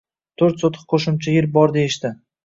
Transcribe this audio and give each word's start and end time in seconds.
To'rt 0.41 0.63
sotix 0.63 0.87
qoʼshimcha 0.93 1.33
yer 1.35 1.47
bor 1.59 1.75
deyishdi. 1.77 2.11